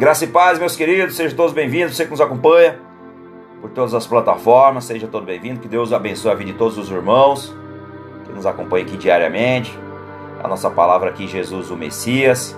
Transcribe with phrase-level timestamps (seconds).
[0.00, 1.94] Graça e paz, meus queridos, sejam todos bem-vindos.
[1.94, 2.80] Você que nos acompanha
[3.60, 5.60] por todas as plataformas, seja todo bem-vindo.
[5.60, 7.54] Que Deus abençoe a vida de todos os irmãos
[8.24, 9.78] que nos acompanham aqui diariamente.
[10.42, 12.56] A nossa palavra aqui, Jesus, o Messias.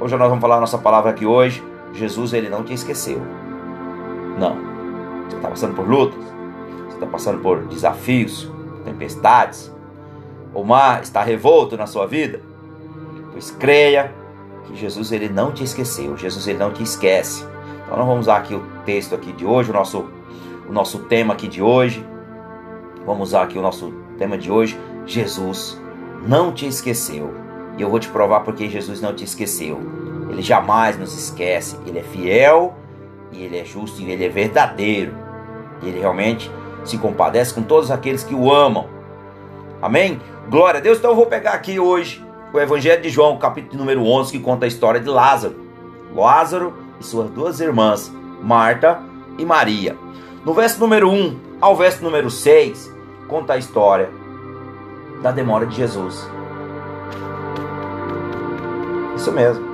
[0.00, 1.62] Hoje nós vamos falar a nossa palavra aqui hoje.
[1.92, 3.22] Jesus, ele não te esqueceu.
[4.36, 4.56] Não.
[5.28, 6.24] Você está passando por lutas,
[6.88, 8.50] você está passando por desafios,
[8.84, 9.72] tempestades.
[10.52, 12.40] O mar está revolto na sua vida.
[13.30, 14.12] Pois creia
[14.64, 17.44] que Jesus ele não te esqueceu, Jesus ele não te esquece.
[17.84, 20.08] Então nós vamos usar aqui o texto aqui de hoje, o nosso,
[20.68, 22.04] o nosso tema aqui de hoje.
[23.04, 24.78] Vamos usar aqui o nosso tema de hoje.
[25.04, 25.80] Jesus
[26.26, 27.34] não te esqueceu.
[27.76, 29.80] E eu vou te provar porque Jesus não te esqueceu.
[30.30, 31.76] Ele jamais nos esquece.
[31.86, 32.74] Ele é fiel
[33.32, 35.14] e ele é justo e ele é verdadeiro.
[35.82, 36.50] E ele realmente
[36.84, 38.86] se compadece com todos aqueles que o amam.
[39.80, 40.20] Amém?
[40.48, 40.98] Glória a Deus.
[40.98, 44.66] Então eu vou pegar aqui hoje o Evangelho de João, capítulo número 11, que conta
[44.66, 45.56] a história de Lázaro.
[46.14, 49.00] Lázaro e suas duas irmãs, Marta
[49.38, 49.96] e Maria.
[50.44, 52.92] No verso número 1 ao verso número 6,
[53.26, 54.10] conta a história
[55.22, 56.28] da demora de Jesus.
[59.16, 59.64] Isso mesmo.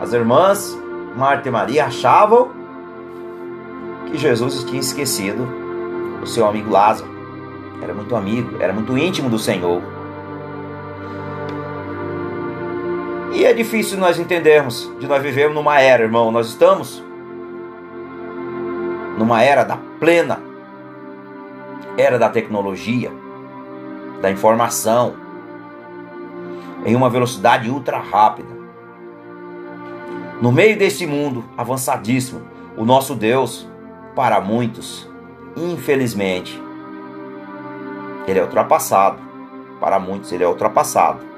[0.00, 0.76] As irmãs
[1.16, 2.50] Marta e Maria achavam
[4.10, 5.48] que Jesus tinha esquecido
[6.22, 7.08] o seu amigo Lázaro.
[7.80, 9.95] Era muito amigo, era muito íntimo do Senhor.
[13.36, 16.30] E é difícil nós entendermos de nós vivemos numa era, irmão.
[16.30, 17.04] Nós estamos
[19.18, 20.40] numa era da plena
[21.98, 23.12] era da tecnologia,
[24.22, 25.16] da informação,
[26.86, 28.48] em uma velocidade ultra rápida.
[30.40, 32.40] No meio desse mundo avançadíssimo,
[32.74, 33.68] o nosso Deus,
[34.14, 35.06] para muitos,
[35.54, 36.58] infelizmente,
[38.26, 39.18] ele é ultrapassado.
[39.78, 41.35] Para muitos, ele é ultrapassado.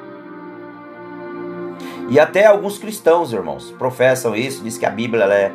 [2.08, 5.52] E até alguns cristãos, irmãos, professam isso, diz que a Bíblia ela é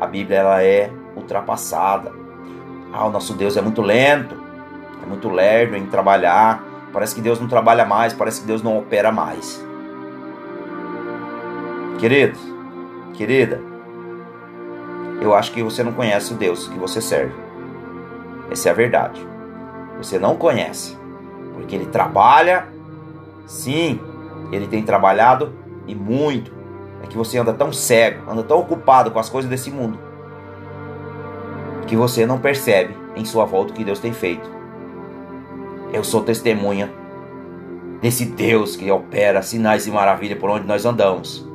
[0.00, 2.12] a Bíblia ela é ultrapassada.
[2.92, 4.36] Ah, o nosso Deus é muito lento,
[5.02, 6.62] é muito lerdo em trabalhar.
[6.92, 9.64] Parece que Deus não trabalha mais, parece que Deus não opera mais.
[11.98, 12.38] Queridos,
[13.14, 13.60] querida,
[15.20, 17.34] eu acho que você não conhece o Deus que você serve.
[18.50, 19.26] Essa é a verdade.
[19.96, 20.96] Você não conhece,
[21.54, 22.68] porque ele trabalha,
[23.46, 23.98] sim,
[24.52, 26.52] ele tem trabalhado e muito.
[27.02, 29.98] É que você anda tão cego, anda tão ocupado com as coisas desse mundo,
[31.86, 34.50] que você não percebe em sua volta o que Deus tem feito.
[35.92, 36.90] Eu sou testemunha
[38.00, 41.46] desse Deus que opera sinais e maravilhas por onde nós andamos.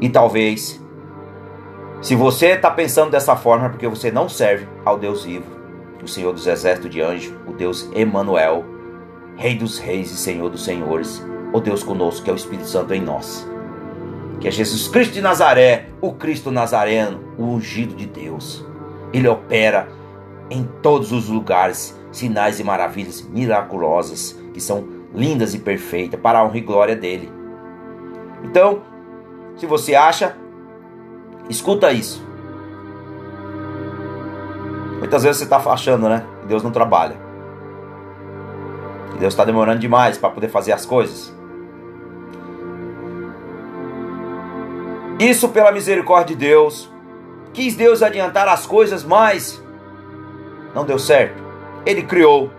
[0.00, 0.82] E talvez,
[2.00, 5.46] se você está pensando dessa forma, é porque você não serve ao Deus vivo,
[6.02, 8.64] o Senhor dos exércitos de anjos, o Deus Emanuel,
[9.36, 12.94] Rei dos reis e Senhor dos senhores, o Deus conosco, que é o Espírito Santo
[12.94, 13.48] em nós.
[14.40, 18.64] Que é Jesus Cristo de Nazaré, o Cristo Nazareno, o ungido de Deus.
[19.12, 19.88] Ele opera
[20.50, 26.44] em todos os lugares sinais e maravilhas miraculosas, que são lindas e perfeitas, para a
[26.44, 27.30] honra e glória dele.
[28.42, 28.82] Então,
[29.56, 30.36] se você acha,
[31.48, 32.26] escuta isso.
[34.98, 36.24] Muitas vezes você está achando, né?
[36.40, 37.16] Que Deus não trabalha.
[39.12, 41.34] Que Deus está demorando demais para poder fazer as coisas.
[45.22, 46.90] Isso pela misericórdia de Deus.
[47.52, 49.62] Quis Deus adiantar as coisas, mas
[50.74, 51.40] não deu certo.
[51.86, 52.50] Ele criou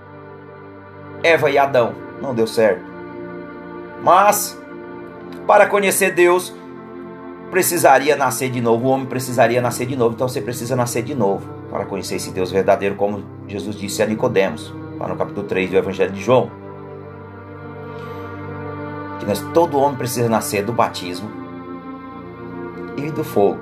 [1.22, 2.82] Eva e Adão, não deu certo.
[4.02, 4.58] Mas
[5.46, 6.54] para conhecer Deus,
[7.52, 8.88] precisaria nascer de novo.
[8.88, 10.16] O homem precisaria nascer de novo.
[10.16, 14.06] Então você precisa nascer de novo para conhecer esse Deus verdadeiro, como Jesus disse a
[14.06, 16.50] Nicodemos, lá no capítulo 3 do Evangelho de João.
[19.20, 21.43] Que nós, todo homem precisa nascer do batismo
[23.08, 23.60] e do fogo.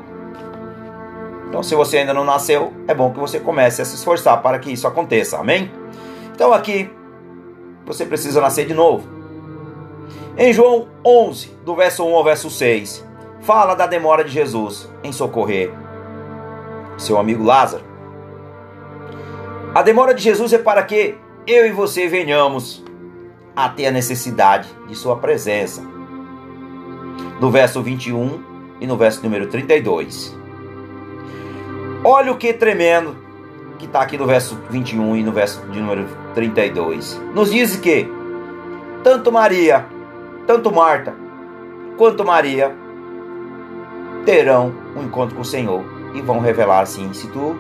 [1.47, 4.57] Então, se você ainda não nasceu, é bom que você comece a se esforçar para
[4.57, 5.37] que isso aconteça.
[5.37, 5.71] Amém?
[6.33, 6.89] Então, aqui
[7.85, 9.07] você precisa nascer de novo.
[10.37, 13.05] Em João 11, do verso 1 ao verso 6,
[13.41, 15.71] fala da demora de Jesus em socorrer
[16.97, 17.83] seu amigo Lázaro.
[19.73, 21.15] A demora de Jesus é para que
[21.47, 22.83] eu e você venhamos
[23.55, 25.81] a ter a necessidade de sua presença.
[27.39, 28.50] No verso 21
[28.81, 30.35] e no verso número 32.
[32.03, 33.15] Olha o que tremendo
[33.77, 37.21] que está aqui no verso 21 e no verso de número 32.
[37.33, 38.09] Nos diz que
[39.03, 39.85] tanto Maria,
[40.47, 41.13] tanto Marta,
[41.97, 42.75] quanto Maria
[44.25, 47.55] terão um encontro com o Senhor e vão revelar assim: se tu.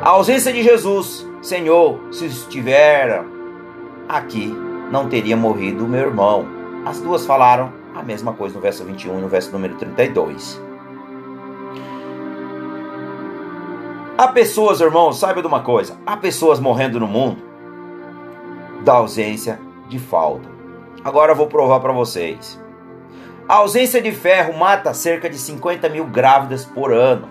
[0.00, 3.24] A ausência de Jesus, Senhor, se estiver
[4.08, 4.54] aqui,
[4.90, 6.46] não teria morrido o meu irmão.
[6.84, 10.60] As duas falaram A mesma coisa no verso 21 e no verso número 32.
[14.18, 17.42] Há pessoas, irmãos, saiba de uma coisa: há pessoas morrendo no mundo
[18.84, 19.58] da ausência
[19.88, 20.48] de falta.
[21.04, 22.60] Agora eu vou provar para vocês.
[23.48, 27.28] A ausência de ferro mata cerca de 50 mil grávidas por ano.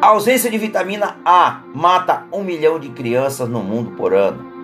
[0.00, 4.55] A ausência de vitamina A mata um milhão de crianças no mundo por ano.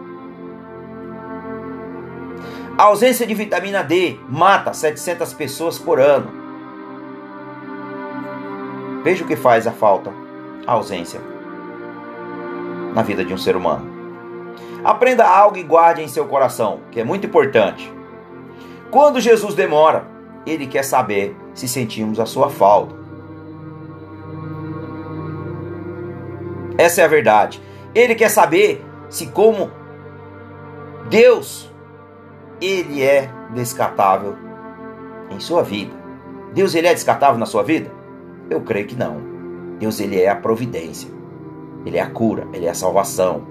[2.77, 6.31] A ausência de vitamina D mata 700 pessoas por ano.
[9.05, 10.13] Veja o que faz a falta,
[10.67, 11.21] a ausência,
[12.95, 13.91] na vida de um ser humano.
[14.83, 17.93] Aprenda algo e guarde em seu coração, que é muito importante.
[18.91, 20.07] Quando Jesus demora,
[20.47, 22.95] ele quer saber se sentimos a sua falta.
[26.79, 27.63] Essa é a verdade.
[27.95, 29.71] Ele quer saber se como
[31.11, 31.72] Deus
[32.65, 34.37] ele é descartável
[35.31, 35.93] em sua vida.
[36.55, 37.91] Deus ele é descartável na sua vida?
[38.49, 39.21] Eu creio que não.
[39.79, 41.11] Deus ele é a providência.
[41.85, 43.43] Ele é a cura, ele é a salvação.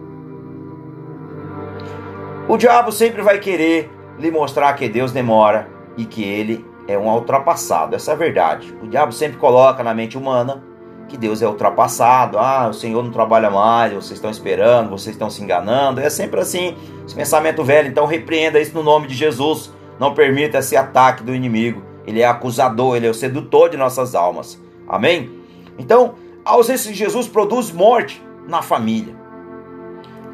[2.47, 5.67] O diabo sempre vai querer lhe mostrar que Deus demora
[5.97, 7.95] e que ele é um ultrapassado.
[7.95, 8.75] Essa é a verdade.
[8.81, 10.63] O diabo sempre coloca na mente humana
[11.11, 12.39] que Deus é ultrapassado.
[12.39, 15.99] Ah, o Senhor não trabalha mais, vocês estão esperando, vocês estão se enganando.
[15.99, 16.75] É sempre assim,
[17.05, 17.89] esse pensamento velho.
[17.89, 19.69] Então repreenda isso no nome de Jesus.
[19.99, 21.83] Não permita esse ataque do inimigo.
[22.07, 24.59] Ele é acusador, ele é o sedutor de nossas almas.
[24.87, 25.29] Amém?
[25.77, 29.13] Então, a ausência de Jesus produz morte na família.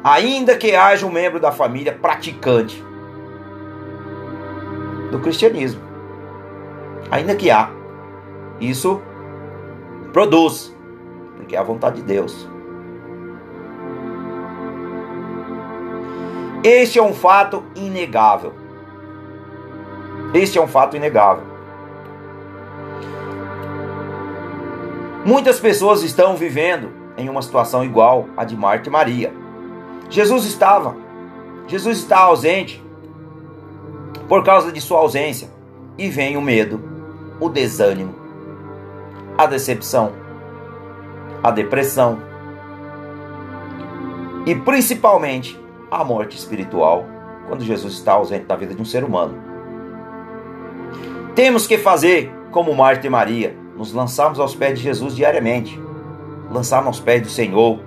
[0.02, 2.82] Ainda que haja um membro da família praticante
[5.10, 5.82] do cristianismo.
[7.10, 7.70] Ainda que há.
[8.60, 9.02] Isso
[10.18, 10.74] Produz,
[11.36, 12.48] porque é a vontade de Deus.
[16.64, 18.52] Este é um fato inegável.
[20.34, 21.44] Este é um fato inegável.
[25.24, 29.32] Muitas pessoas estão vivendo em uma situação igual à de Marta e Maria.
[30.10, 30.96] Jesus estava,
[31.68, 32.84] Jesus está ausente
[34.28, 35.48] por causa de sua ausência
[35.96, 36.82] e vem o medo,
[37.38, 38.27] o desânimo,
[39.38, 40.12] a decepção,
[41.44, 42.18] a depressão
[44.44, 45.58] e principalmente
[45.88, 47.06] a morte espiritual
[47.46, 49.40] quando Jesus está ausente da vida de um ser humano.
[51.36, 55.80] Temos que fazer como Marta e Maria, nos lançarmos aos pés de Jesus diariamente,
[56.50, 57.78] lançarmos aos pés do Senhor,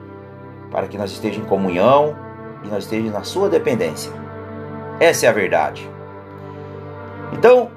[0.72, 2.16] para que nós estejamos em comunhão
[2.64, 4.12] e nós estejamos na sua dependência.
[5.02, 5.90] Essa é a verdade.
[7.34, 7.70] Então,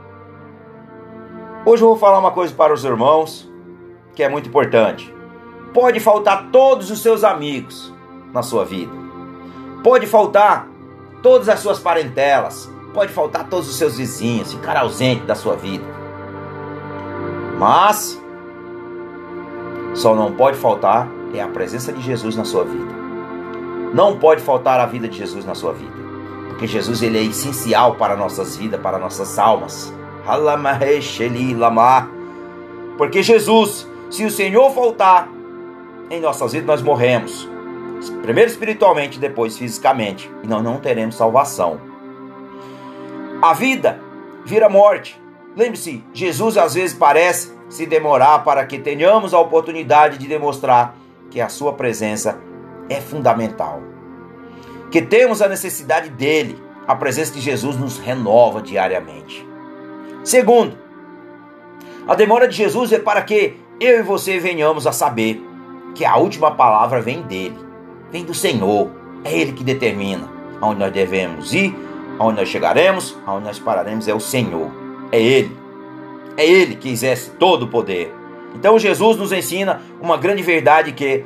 [1.67, 3.53] hoje eu vou falar uma coisa para os irmãos
[4.15, 5.13] que é muito importante.
[5.73, 7.93] Pode faltar todos os seus amigos
[8.33, 8.93] na sua vida.
[9.83, 10.69] Pode faltar
[11.23, 12.71] todas as suas parentelas.
[12.93, 15.85] Pode faltar todos os seus vizinhos, ficar ausente da sua vida.
[17.59, 18.21] Mas
[19.95, 21.09] só não pode faltar
[21.39, 22.93] é a presença de Jesus na sua vida.
[23.93, 25.93] Não pode faltar a vida de Jesus na sua vida.
[26.49, 29.93] Porque Jesus ele é essencial para nossas vidas, para nossas almas.
[32.97, 35.29] Porque Jesus se o Senhor voltar
[36.09, 37.49] em nossas vidas, nós morremos.
[38.23, 40.31] Primeiro espiritualmente, depois fisicamente.
[40.45, 41.81] E nós não teremos salvação.
[43.43, 44.01] A vida
[44.45, 45.21] vira morte.
[45.57, 50.97] Lembre-se, Jesus às vezes parece se demorar para que tenhamos a oportunidade de demonstrar
[51.29, 52.39] que a sua presença
[52.89, 53.83] é fundamental.
[54.93, 56.57] Que temos a necessidade dele.
[56.87, 59.45] A presença de Jesus nos renova diariamente.
[60.23, 60.79] Segundo,
[62.07, 65.43] a demora de Jesus é para que eu e você venhamos a saber
[65.95, 67.59] que a última palavra vem dele,
[68.11, 68.91] vem do Senhor.
[69.25, 70.29] É ele que determina
[70.61, 71.75] aonde nós devemos ir,
[72.19, 74.09] aonde nós chegaremos, aonde nós pararemos.
[74.09, 74.71] É o Senhor,
[75.11, 75.57] é ele.
[76.37, 78.13] É ele que exerce todo o poder.
[78.55, 81.25] Então Jesus nos ensina uma grande verdade que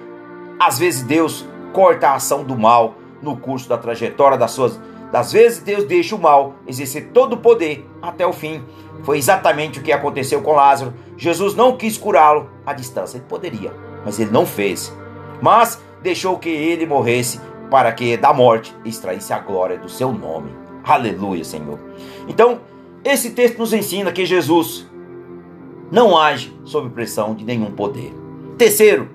[0.59, 5.33] às vezes Deus corta a ação do mal no curso da trajetória das suas das
[5.33, 8.63] vezes Deus deixa o mal exercer todo o poder até o fim.
[9.03, 10.93] Foi exatamente o que aconteceu com Lázaro.
[11.17, 13.17] Jesus não quis curá-lo à distância.
[13.17, 13.73] Ele poderia,
[14.05, 14.95] mas ele não fez.
[15.41, 20.51] Mas deixou que ele morresse para que da morte extraísse a glória do seu nome.
[20.85, 21.79] Aleluia, Senhor.
[22.27, 22.61] Então,
[23.05, 24.87] esse texto nos ensina que Jesus
[25.91, 28.13] não age sob pressão de nenhum poder.
[28.57, 29.09] Terceiro,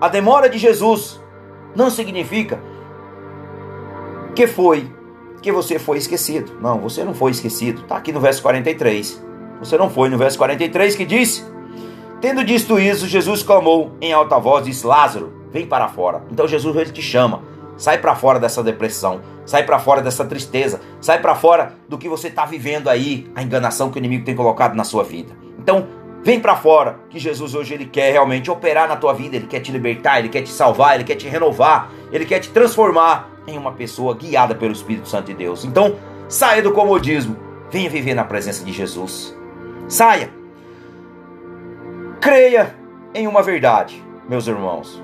[0.00, 1.20] a demora de Jesus
[1.74, 2.60] não significa
[4.34, 4.90] que foi
[5.46, 6.58] que você foi esquecido.
[6.60, 7.82] Não, você não foi esquecido.
[7.82, 9.22] Está aqui no verso 43.
[9.60, 11.48] Você não foi no verso 43 que diz:
[12.20, 16.24] Tendo dito isso, Jesus clamou em alta voz, disse: Lázaro, vem para fora.
[16.32, 17.42] Então Jesus ele te chama.
[17.76, 22.08] Sai para fora dessa depressão, sai para fora dessa tristeza, sai para fora do que
[22.08, 25.34] você está vivendo aí, a enganação que o inimigo tem colocado na sua vida.
[25.58, 25.86] Então,
[26.24, 29.60] vem para fora, que Jesus hoje ele quer realmente operar na tua vida, ele quer
[29.60, 33.56] te libertar, ele quer te salvar, ele quer te renovar, ele quer te transformar em
[33.56, 35.64] uma pessoa guiada pelo Espírito Santo de Deus.
[35.64, 35.96] Então,
[36.28, 37.36] saia do comodismo,
[37.70, 39.36] venha viver na presença de Jesus.
[39.88, 40.30] Saia.
[42.20, 42.74] Creia
[43.14, 45.02] em uma verdade, meus irmãos.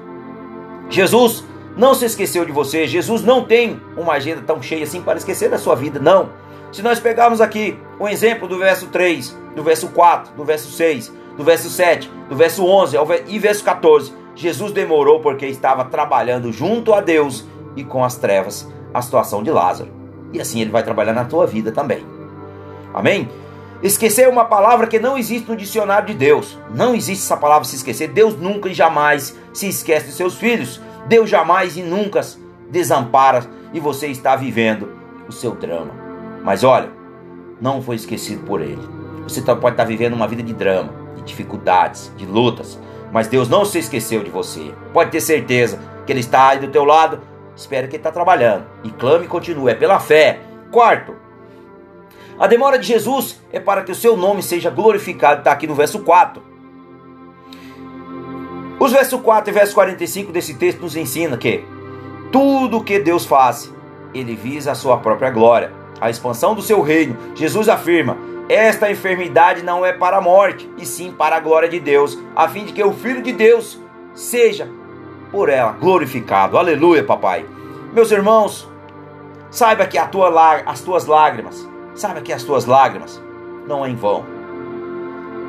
[0.89, 1.45] Jesus
[1.77, 2.87] não se esqueceu de você.
[2.87, 6.31] Jesus não tem uma agenda tão cheia assim para esquecer da sua vida, não.
[6.73, 11.13] Se nós pegarmos aqui o exemplo do verso 3, do verso 4, do verso 6,
[11.37, 12.97] do verso 7, do verso 11
[13.29, 18.69] e verso 14, Jesus demorou porque estava trabalhando junto a Deus e com as trevas
[18.93, 19.91] a situação de Lázaro.
[20.33, 22.05] E assim ele vai trabalhar na tua vida também.
[22.93, 23.29] Amém?
[23.83, 26.59] Esquecer é uma palavra que não existe no dicionário de Deus.
[26.73, 28.09] Não existe essa palavra se esquecer.
[28.09, 30.81] Deus nunca e jamais se esquece de seus filhos.
[31.09, 32.21] Deus jamais e nunca
[32.71, 34.89] desampara e você está vivendo
[35.29, 35.93] o seu drama.
[36.45, 36.91] Mas olha,
[37.61, 38.83] não foi esquecido por Ele.
[39.25, 42.79] Você tá, pode estar vivendo uma vida de drama, de dificuldades, de lutas,
[43.13, 44.73] mas Deus não se esqueceu de você.
[44.93, 47.21] Pode ter certeza que Ele está aí do teu lado.
[47.57, 48.67] Espero que Ele está trabalhando.
[48.83, 49.71] E clame e continue.
[49.71, 50.41] É pela fé.
[50.71, 51.15] Quarto,
[52.39, 55.41] a demora de Jesus é para que o seu nome seja glorificado.
[55.41, 56.43] Está aqui no verso 4.
[58.81, 61.65] Os versos 4 e verso 45 desse texto nos ensina que
[62.33, 63.73] tudo que Deus faz,
[64.13, 67.17] ele visa a sua própria glória, a expansão do seu reino.
[67.35, 68.17] Jesus afirma:
[68.49, 72.49] esta enfermidade não é para a morte, e sim para a glória de Deus, a
[72.49, 73.79] fim de que o Filho de Deus
[74.15, 74.69] seja
[75.33, 76.59] por ela glorificado.
[76.59, 77.47] Aleluia, papai.
[77.93, 78.71] Meus irmãos,
[79.51, 83.21] saiba que tua, as tuas lágrimas, saiba que as tuas lágrimas
[83.67, 84.25] não é em vão.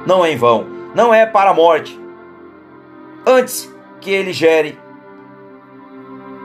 [0.08, 0.66] Não é em vão.
[0.96, 2.00] Não é para a morte,
[3.26, 4.80] antes que ele gere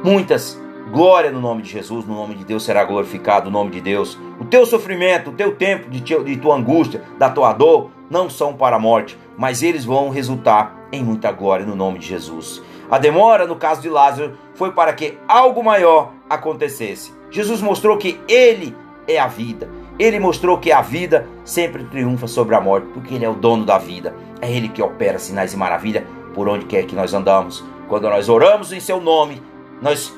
[0.02, 0.60] muitas.
[0.90, 4.18] Glória no nome de Jesus, no nome de Deus será glorificado o nome de Deus.
[4.40, 8.54] O teu sofrimento, o teu tempo de, de tua angústia, da tua dor, não são
[8.54, 12.62] para a morte, mas eles vão resultar em muita glória no nome de Jesus.
[12.90, 17.12] A demora, no caso de Lázaro, foi para que algo maior acontecesse.
[17.30, 18.74] Jesus mostrou que Ele
[19.06, 19.68] é a vida.
[19.98, 23.64] Ele mostrou que a vida sempre triunfa sobre a morte, porque Ele é o dono
[23.64, 24.14] da vida.
[24.40, 27.64] É Ele que opera sinais e maravilha por onde quer que nós andamos.
[27.88, 29.42] Quando nós oramos em seu nome,
[29.82, 30.14] nós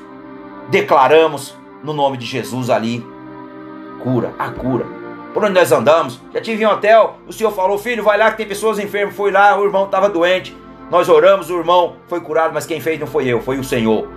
[0.69, 3.05] declaramos no nome de Jesus ali
[4.01, 4.85] cura, a cura.
[5.33, 8.31] Por onde nós andamos, já tive em um hotel, o senhor falou, filho, vai lá
[8.31, 9.15] que tem pessoas enfermas.
[9.15, 10.55] Foi lá, o irmão estava doente.
[10.91, 14.07] Nós oramos, o irmão foi curado, mas quem fez não foi eu, foi o Senhor.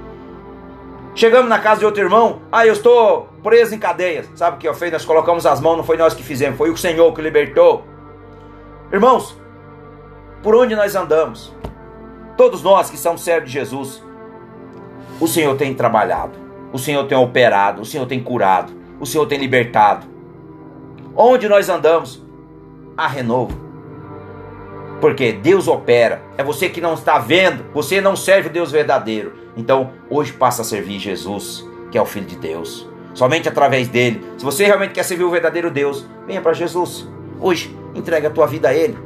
[1.15, 4.29] Chegamos na casa de outro irmão, ah, eu estou preso em cadeias.
[4.35, 4.93] Sabe o que eu fiz?
[4.93, 7.85] Nós colocamos as mãos, não foi nós que fizemos, foi o Senhor que libertou.
[8.93, 9.39] Irmãos,
[10.43, 11.55] por onde nós andamos,
[12.37, 14.03] Todos nós que somos servos de Jesus,
[15.21, 16.37] o Senhor tem trabalhado,
[16.73, 20.05] o Senhor tem operado, o Senhor tem curado, o Senhor tem libertado.
[21.17, 22.21] Onde nós andamos,
[22.97, 23.64] há renovo.
[25.05, 26.23] Porque Deus opera.
[26.39, 29.35] É você que não está vendo, você não serve o Deus verdadeiro.
[29.55, 32.89] Então, hoje passa a servir Jesus, que é o Filho de Deus.
[33.13, 34.25] Somente através dele.
[34.39, 37.07] Se você realmente quer servir o verdadeiro Deus, venha para Jesus.
[37.39, 38.97] Hoje, entrega a tua vida a Ele.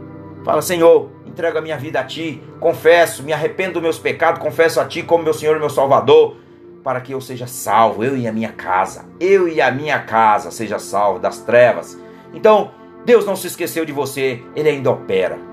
[0.45, 4.81] Fala, Senhor, entrego a minha vida a Ti, confesso, me arrependo dos meus pecados, confesso
[4.81, 6.37] a Ti como meu Senhor e meu Salvador,
[6.85, 10.53] para que eu seja salvo, eu e a minha casa, eu e a minha casa
[10.53, 11.99] seja salvo das trevas.
[12.33, 12.71] Então,
[13.05, 15.48] Deus não se esqueceu de você, Ele ainda opera.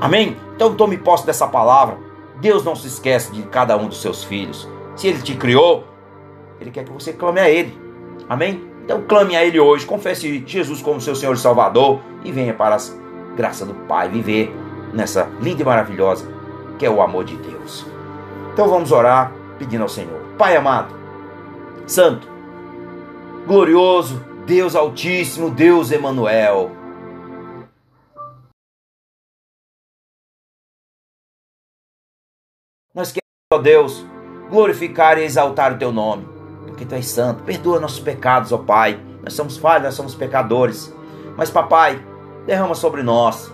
[0.00, 0.36] Amém?
[0.54, 1.98] Então tome posse dessa palavra.
[2.40, 4.68] Deus não se esquece de cada um dos seus filhos.
[4.96, 5.84] Se Ele te criou,
[6.60, 7.78] Ele quer que você clame a Ele.
[8.28, 8.70] Amém?
[8.84, 12.74] Então clame a Ele hoje, confesse Jesus como seu Senhor e Salvador e venha para
[12.74, 12.98] as
[13.36, 14.54] graça do Pai, viver
[14.92, 16.34] nessa linda e maravilhosa
[16.78, 17.86] que é o amor de Deus.
[18.52, 20.20] Então vamos orar pedindo ao Senhor.
[20.36, 20.94] Pai amado,
[21.86, 22.28] Santo,
[23.46, 26.70] glorioso, Deus Altíssimo, Deus Emanuel.
[32.94, 34.06] Nós queremos, ó Deus,
[34.48, 36.24] glorificar e exaltar o teu nome,
[36.64, 37.42] porque tu és santo.
[37.42, 39.00] Perdoa nossos pecados, ó Pai.
[39.20, 40.94] Nós somos falhos, nós somos pecadores.
[41.36, 42.00] Mas, papai,
[42.46, 43.52] derrama sobre nós.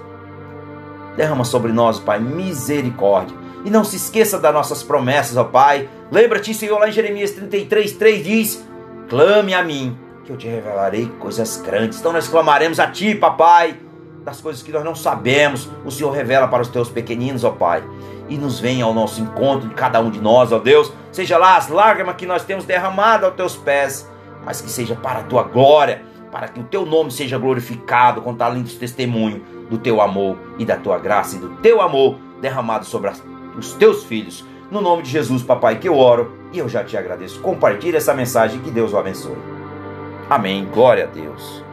[1.17, 3.35] Derrama sobre nós, Pai, misericórdia.
[3.65, 5.89] E não se esqueça das nossas promessas, ó Pai.
[6.13, 8.65] Lembra-te, Senhor, lá em Jeremias 33, 3 diz:
[9.09, 11.99] Clame a mim, que eu te revelarei coisas grandes.
[11.99, 13.75] Então nós clamaremos a Ti, Papai,
[14.25, 15.69] das coisas que nós não sabemos.
[15.85, 17.83] O Senhor revela para os teus pequeninos, ó Pai.
[18.29, 20.93] E nos venha ao nosso encontro de cada um de nós, ó Deus.
[21.11, 24.09] Seja lá as lágrimas que nós temos derramado aos teus pés,
[24.45, 28.35] mas que seja para a tua glória para que o teu nome seja glorificado com
[28.35, 33.11] talentos testemunho do teu amor e da tua graça e do teu amor derramado sobre
[33.57, 34.45] os teus filhos.
[34.71, 37.41] No nome de Jesus, papai, que eu oro e eu já te agradeço.
[37.41, 39.37] Compartilhe essa mensagem que Deus o abençoe.
[40.29, 40.65] Amém.
[40.73, 41.70] Glória a Deus.